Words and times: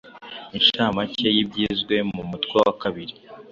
Inshamake 0.57 1.27
y’ibyizwe 1.35 1.95
mu 2.13 2.21
mutwe 2.29 2.57
wa 2.65 2.73
kabiri 2.81 3.13